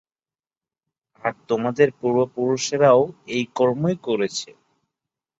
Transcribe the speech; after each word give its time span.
আর 1.23 1.33
তোমাদের 1.49 1.89
পূর্ব-পুরুষরাও 1.99 3.01
এই 3.35 3.43
কর্মই 3.55 3.95
করেছে। 4.07 4.49